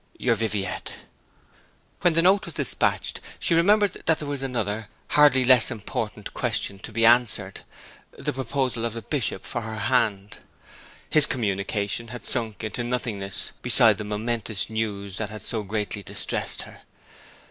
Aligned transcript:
'Your 0.17 0.33
VIVIETTE.' 0.33 1.01
When 1.99 2.13
the 2.13 2.23
note 2.23 2.45
was 2.45 2.55
despatched 2.55 3.21
she 3.37 3.53
remembered 3.53 4.01
that 4.07 4.17
there 4.17 4.27
was 4.27 4.41
another 4.41 4.89
hardly 5.09 5.45
less 5.45 5.69
important 5.69 6.33
question 6.33 6.79
to 6.79 6.91
be 6.91 7.05
answered 7.05 7.59
the 8.17 8.33
proposal 8.33 8.83
of 8.83 8.93
the 8.93 9.03
Bishop 9.03 9.45
for 9.45 9.61
her 9.61 9.77
hand. 9.77 10.37
His 11.07 11.27
communication 11.27 12.07
had 12.07 12.25
sunk 12.25 12.63
into 12.63 12.83
nothingness 12.83 13.51
beside 13.61 13.99
the 13.99 14.03
momentous 14.03 14.71
news 14.71 15.17
that 15.17 15.29
had 15.29 15.43
so 15.43 15.61
greatly 15.61 16.01
distressed 16.01 16.63
her. 16.63 16.81